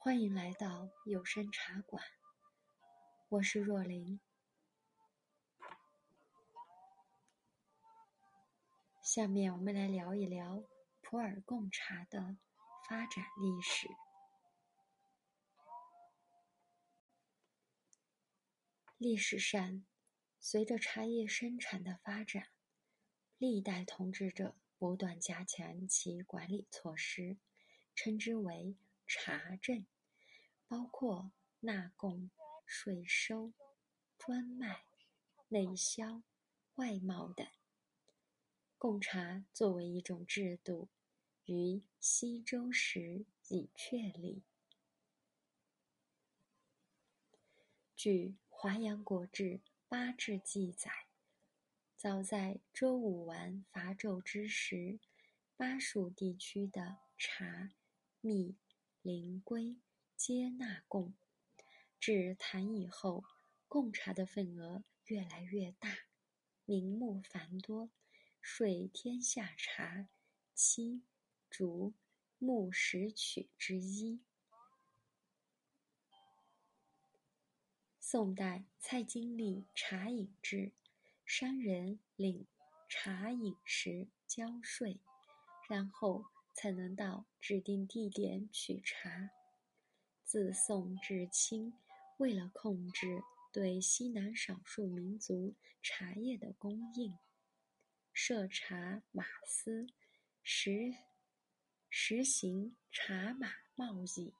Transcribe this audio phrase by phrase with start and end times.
[0.00, 2.00] 欢迎来到有声茶馆，
[3.30, 4.20] 我是若琳。
[9.02, 10.62] 下面我们来聊一聊
[11.02, 12.38] 普洱贡茶的
[12.88, 13.88] 发展历史。
[18.98, 19.84] 历史上，
[20.38, 22.46] 随着茶叶生产的发展，
[23.36, 27.36] 历代统治者不断加强其管理措施，
[27.96, 28.76] 称之为
[29.08, 29.86] 茶政，
[30.68, 32.30] 包括纳贡、
[32.66, 33.54] 税收、
[34.18, 34.84] 专卖、
[35.48, 36.22] 内销、
[36.74, 37.48] 外贸等。
[38.76, 40.90] 贡茶作为一种制度，
[41.46, 44.44] 于西周时已确立。
[47.96, 49.44] 据《华阳国志·
[49.88, 51.06] 八志》记载，
[51.96, 55.00] 早在周武王伐纣之时，
[55.56, 57.72] 巴蜀地区的茶、
[58.20, 58.54] 蜜、
[59.08, 59.74] 灵龟
[60.18, 61.14] 皆纳贡。
[61.98, 63.24] 至唐以后，
[63.66, 65.88] 贡茶的份额越来越大，
[66.66, 67.88] 名目繁多。
[68.42, 70.10] 税天下茶，
[70.54, 71.04] 七、
[71.48, 71.94] 竹、
[72.36, 74.20] 木十曲之一。
[77.98, 80.56] 宋代蔡京立《茶饮志》，
[81.24, 82.46] 商人领
[82.90, 85.00] 茶饮时交税，
[85.66, 86.26] 然后
[86.60, 89.30] 才能到指定地点取茶。
[90.24, 91.72] 自宋至清，
[92.16, 97.16] 为了控制对西南少数民族茶叶的供应。
[98.12, 99.86] 设茶马司，
[100.42, 100.92] 实
[101.88, 104.34] 实行茶马贸易，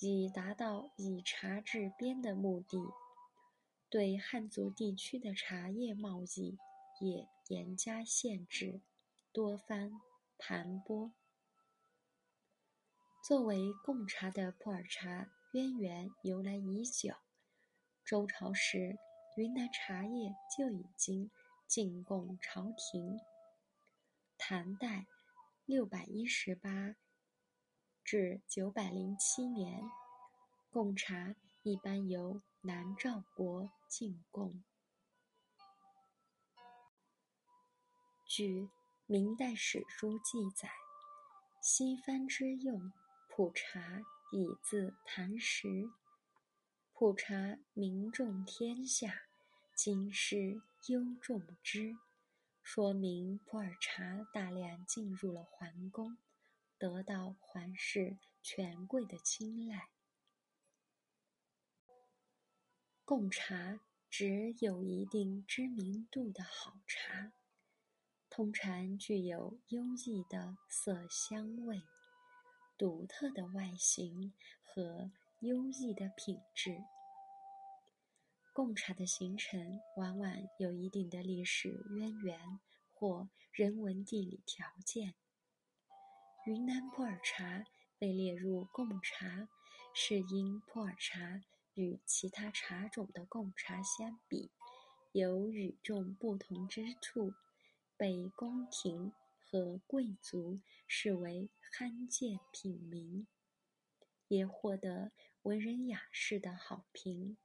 [0.00, 2.76] 以达到以茶治边的目的。
[3.88, 6.58] 对汉族地区的茶叶贸易
[7.00, 8.80] 也严加限制，
[9.32, 9.92] 多番
[10.44, 11.12] 盘剥。
[13.22, 17.14] 作为贡茶的普洱茶渊源由来已久，
[18.04, 18.98] 周朝时
[19.36, 21.30] 云南茶叶就已经。
[21.68, 23.18] 进贡朝廷。
[24.36, 25.06] 唐代
[25.64, 26.96] 六百一十八
[28.04, 29.80] 至九百零七年，
[30.70, 34.62] 贡茶一般由南诏国进贡。
[38.26, 38.68] 据
[39.12, 40.70] 明代史书记载，
[41.60, 42.90] 西方之用
[43.28, 44.00] 普茶
[44.32, 45.90] 以自唐时，
[46.94, 49.12] 普茶名重天下。
[49.76, 51.94] 今世优重之，
[52.62, 56.16] 说明普洱茶大量进入了皇宫，
[56.78, 59.90] 得到皇室权贵的青睐。
[63.04, 63.78] 贡茶
[64.08, 67.34] 指有一定知名度的好茶，
[68.34, 71.82] 通常具有优异的色香味、
[72.78, 74.32] 独特的外形
[74.64, 76.82] 和优异的品质。
[78.54, 82.58] 贡茶的形成往往有一定的历史渊源
[82.94, 85.12] 或人文地理条件。
[86.46, 87.66] 云南普洱茶
[87.98, 89.46] 被列入贡茶，
[89.92, 91.42] 是因普洱茶
[91.74, 94.50] 与其他茶种的贡茶相比，
[95.12, 97.34] 有与众不同之处，
[98.02, 100.58] 被宫廷和贵族
[100.88, 103.28] 视为罕见品茗，
[104.26, 107.36] 也获得文人雅士的好评。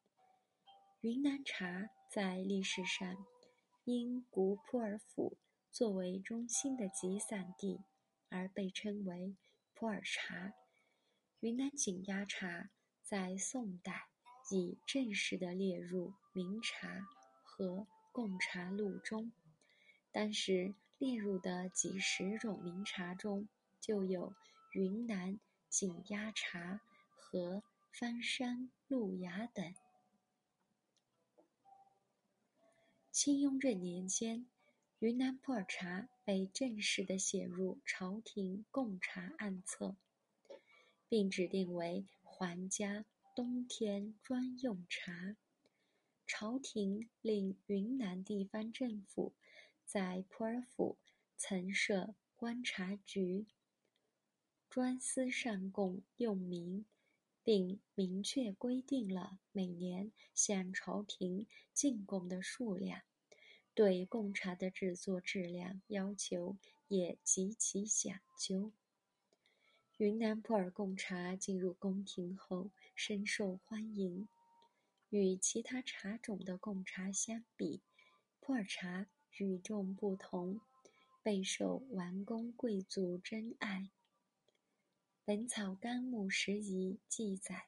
[1.01, 3.23] 云南茶在历史上
[3.83, 5.37] 因古普洱府
[5.71, 7.81] 作为中心的集散地
[8.29, 9.35] 而被称为
[9.75, 10.53] 普洱茶。
[11.41, 12.71] 云南紧压茶
[13.03, 14.07] 在宋代
[14.49, 17.05] 已正式的列入名茶
[17.43, 19.31] 和贡茶录中，
[20.17, 23.47] 当时列入的几十种名茶中
[23.79, 24.33] 就有
[24.71, 25.39] 云南
[25.69, 26.81] 紧压茶
[27.15, 27.61] 和
[27.91, 29.75] 翻山路雅等。
[33.11, 34.47] 清雍正年间，
[34.97, 39.95] 云南普洱茶被正式的写入朝廷贡茶案册，
[41.07, 43.05] 并指定为皇家
[43.35, 45.37] 冬天专用茶。
[46.25, 49.35] 朝廷令云南地方政府
[49.87, 50.97] 在普洱府
[51.37, 53.47] 曾设观察局，
[54.69, 56.85] 专司上贡用民。
[57.43, 63.03] 并明确规定了每年向朝廷进贡的数量，
[63.73, 66.57] 对贡茶的制作质量要求
[66.89, 68.73] 也极其讲究。
[69.95, 74.27] 云南普洱贡茶进入宫廷后深受欢迎，
[75.09, 77.81] 与其他茶种的贡茶相比，
[78.41, 79.07] 普洱茶
[79.37, 80.61] 与众不同，
[81.21, 83.89] 备受王公贵族珍爱。
[85.23, 87.67] 本草纲目拾遗》记载，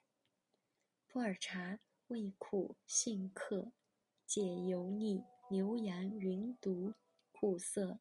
[1.07, 3.71] 普洱茶味苦性克，
[4.25, 6.93] 解油腻、牛羊云毒，
[7.31, 7.99] 苦涩，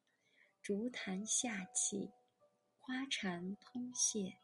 [0.61, 2.09] 竹痰下气，
[2.79, 4.37] 花肠通泄。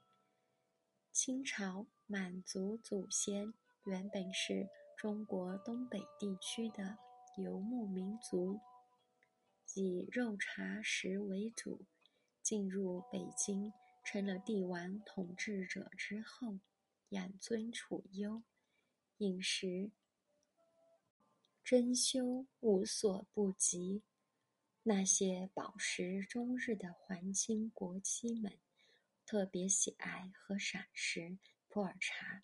[1.11, 3.53] 清朝满族祖先
[3.85, 4.67] 原本是
[4.97, 6.97] 中国东北地区的
[7.37, 8.59] 游牧民族，
[9.75, 11.85] 以肉茶食为主。
[12.41, 13.73] 进入北京，
[14.03, 16.59] 成了帝王统治者之后，
[17.09, 18.43] 养尊处优，
[19.17, 19.89] 饮食
[21.63, 24.03] 珍馐无所不及。
[24.83, 28.59] 那些饱食终日的皇亲国戚们，
[29.25, 32.43] 特别喜爱喝赏识普洱茶，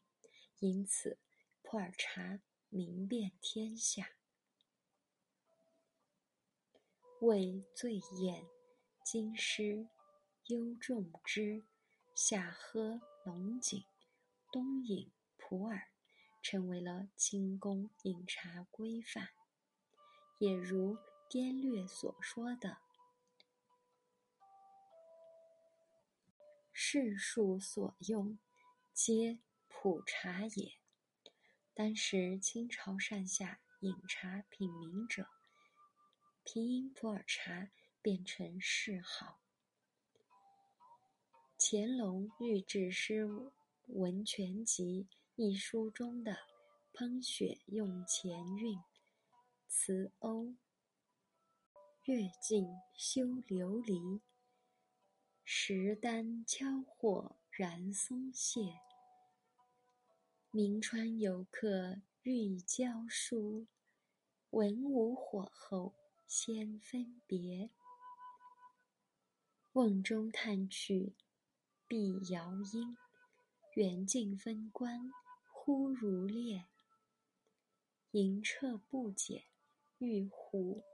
[0.57, 1.19] 因此
[1.61, 4.20] 普洱茶名遍天下。
[7.21, 8.45] 为最艳，
[9.05, 9.87] 金湿，
[10.47, 11.63] 幽重之，
[12.13, 13.83] 夏喝龙井，
[14.51, 15.87] 冬饮普洱，
[16.41, 19.29] 成为了清宫饮茶规范。
[20.39, 20.97] 也如。
[21.31, 22.79] 滇略所说的
[26.73, 28.37] 世数所用，
[28.93, 29.39] 皆
[29.69, 30.73] 普茶也。
[31.73, 35.29] 当时清朝上下饮茶品茗者，
[36.43, 37.71] 品饮普洱茶
[38.01, 39.39] 变成嗜好。
[41.57, 43.27] 乾隆御制诗
[43.87, 46.35] 文全集一书中的
[46.93, 48.79] 喷雪用前韵，
[49.67, 50.55] 词欧。
[52.05, 54.21] 月尽修琉璃，
[55.45, 58.79] 石丹敲火燃松屑。
[60.49, 63.67] 明川游客欲教书，
[64.49, 65.93] 文武火候
[66.33, 67.71] 先分别。
[69.73, 71.13] 瓮中叹取
[71.89, 72.95] 碧瑶音，
[73.73, 75.11] 远近分关
[75.51, 76.67] 忽如裂。
[78.11, 79.47] 银彻不解
[79.97, 80.85] 玉壶。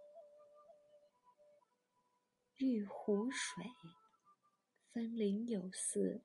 [2.55, 3.63] 玉壶水，
[4.91, 6.23] 分林有似。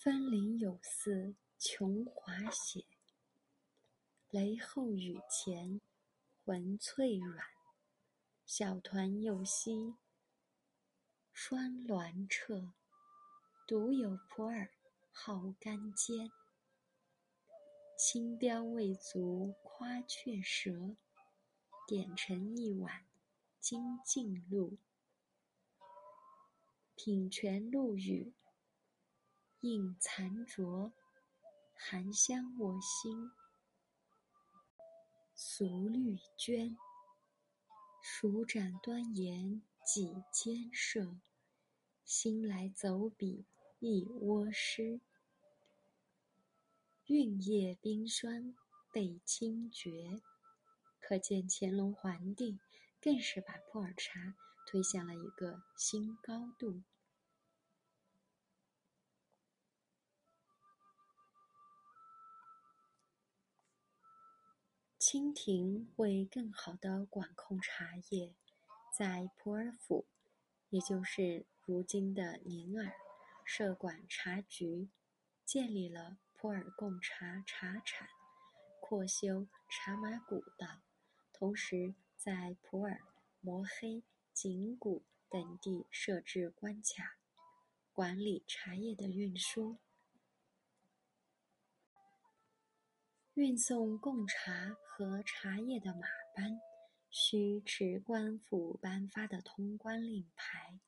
[0.00, 2.86] 分林有似，琼华写。
[4.30, 5.78] 雷后雨前，
[6.44, 7.46] 魂脆软。
[8.44, 9.94] 小团又兮，
[11.32, 12.72] 双鸾彻。
[13.64, 14.70] 独有普洱
[15.12, 16.32] 好干坚。
[17.96, 20.96] 清标未足夸雀舌，
[21.86, 23.06] 点成一碗。
[23.60, 24.78] 精进录，
[26.96, 28.34] 品泉露雨，
[29.60, 30.90] 映残灼，
[31.76, 33.30] 含香我心。
[35.44, 36.78] 俗绿鹃，
[38.00, 41.16] 蜀展端严几间舍，
[42.04, 43.44] 新来走笔
[43.80, 45.00] 一窝诗。
[47.06, 48.54] 韵叶冰霜
[48.92, 50.22] 被清绝，
[51.00, 52.60] 可见乾隆皇帝。
[53.00, 56.84] 更是把普洱茶推向了一个新高度。
[65.04, 68.36] 清廷为更好的管控茶叶，
[68.96, 70.06] 在普洱府，
[70.70, 72.92] 也就是如今的宁洱，
[73.44, 74.88] 设管茶局，
[75.44, 78.08] 建立了普洱贡茶茶产，
[78.78, 80.80] 扩修茶马古道，
[81.32, 81.94] 同时。
[82.16, 83.00] 在普洱、
[83.40, 87.16] 摩黑、景谷等地设置关卡，
[87.92, 89.76] 管理茶叶的运输。
[93.34, 96.60] 运送贡茶和茶叶的马班，
[97.10, 100.78] 需持官府颁发的通关令牌，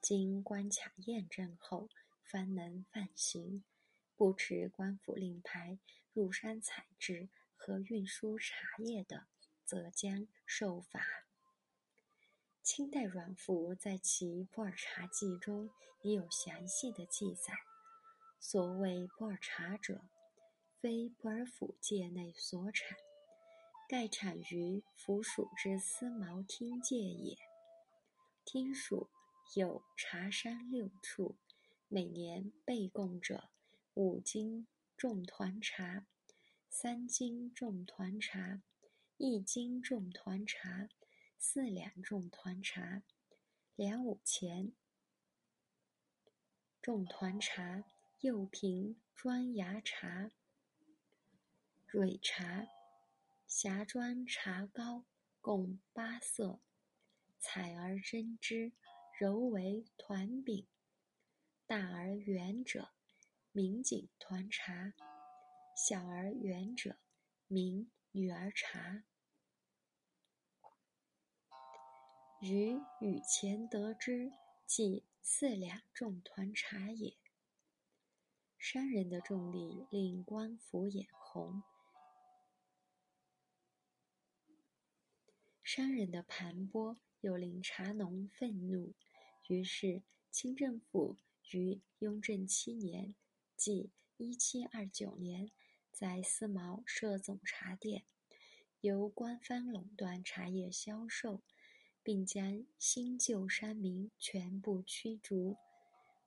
[0.00, 1.88] 经关卡验证后
[2.24, 3.64] 方能放行。
[4.16, 5.78] 不持官府令牌
[6.12, 9.26] 入山采制和运输茶叶的。
[9.64, 11.00] 则将受罚。
[12.62, 15.70] 清代阮福在其《普洱茶记》中
[16.02, 17.54] 已有详细的记载。
[18.38, 20.02] 所谓普洱茶者，
[20.78, 22.98] 非普洱府界内所产，
[23.92, 27.36] 盖产于府属之思茅厅界也。
[28.42, 29.10] 厅属
[29.54, 31.36] 有茶山六处，
[31.88, 33.50] 每年备供者
[33.92, 36.06] 五斤重团茶，
[36.70, 38.62] 三斤重团茶。
[39.18, 40.88] 一斤重团茶，
[41.36, 43.02] 四两重团茶，
[43.76, 44.72] 两五钱
[46.80, 47.84] 重团茶，
[48.22, 50.30] 釉瓶砖芽茶，
[51.86, 52.66] 蕊茶，
[53.54, 55.04] 匣砖茶膏，
[55.42, 56.62] 共八色，
[57.38, 58.72] 采而针之，
[59.20, 60.66] 揉为团饼，
[61.66, 62.88] 大而圆者，
[63.52, 64.94] 名锦团茶；
[65.76, 66.96] 小而圆者，
[67.46, 69.04] 名女儿茶。
[72.40, 74.32] 余与前得之，
[74.66, 77.14] 即四两重团茶也。
[78.56, 81.62] 商人的重利令官府眼红，
[85.74, 88.92] 商人的盘剥又令茶农愤怒，
[89.46, 91.16] 于是清政府。
[91.50, 93.14] 于雍正七年，
[93.56, 95.50] 即一七二九年，
[95.90, 98.04] 在思茅设总茶店，
[98.82, 101.40] 由官方垄断茶叶销售，
[102.02, 105.56] 并将新旧山民全部驱逐。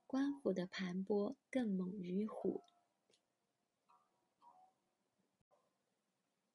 [0.07, 2.63] 官府的盘剥更猛于虎，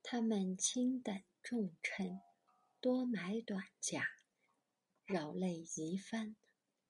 [0.03, 2.21] 他们轻等重称，
[2.81, 4.07] 多买短假，
[5.07, 6.37] 扰累遗藩。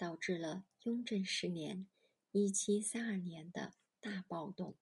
[0.01, 1.87] 导致了雍正十年
[2.33, 4.75] （一七三二年）的大暴动。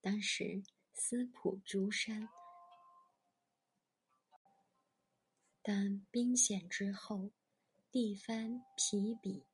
[0.00, 0.62] 当时
[0.94, 2.30] 司仆朱山，
[5.60, 7.32] 但兵陷之后，
[7.90, 9.44] 地方疲弊，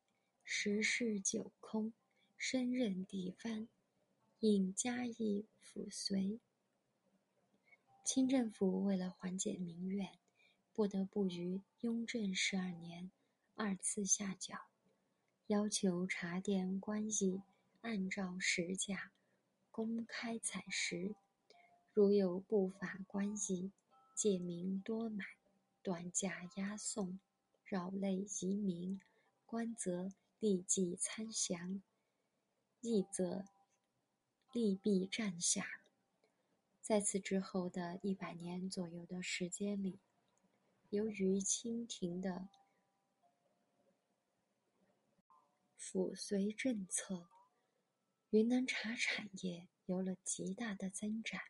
[0.44, 1.92] 时事久空，
[2.36, 3.66] 升任地方，
[4.38, 6.38] 应加以抚绥。
[8.04, 10.16] 清政府为了缓解民怨，
[10.76, 13.10] 不得不于雍正十二年
[13.54, 14.66] 二次下缴。
[15.46, 17.40] 要求茶店官役
[17.80, 19.10] 按照实价
[19.70, 21.14] 公开采石，
[21.94, 23.72] 如有不法官役，
[24.14, 25.24] 借名多买，
[25.82, 27.18] 短价押送，
[27.64, 29.00] 扰累移民，
[29.46, 31.80] 官则立即参详，
[32.82, 33.46] 役则
[34.52, 35.80] 利弊帐下。
[36.82, 39.98] 在此之后的一百年左右的时间里，
[40.90, 42.48] 由于清廷的。
[45.78, 47.28] 抚绥政策，
[48.30, 51.40] 云南茶产业有了极大的增长。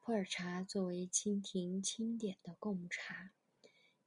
[0.00, 3.32] 普洱茶作为清廷钦点的贡茶，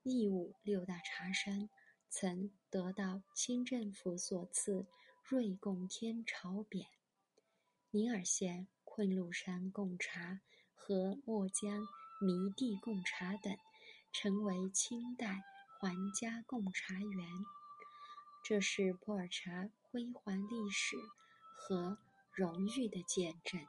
[0.04, 1.70] 义乌六大茶山
[2.10, 4.88] 曾得到清政府所赐
[5.24, 6.88] 瑞贡天朝匾。
[7.92, 10.42] 宁洱县昆禄山贡茶
[10.74, 11.88] 和墨江
[12.20, 13.56] 弥地贡茶等，
[14.12, 15.44] 成为清代
[15.80, 17.28] 皇家贡茶园。
[18.44, 20.98] 这是普洱茶辉煌历史
[21.56, 21.98] 和
[22.32, 23.62] 荣誉的见证。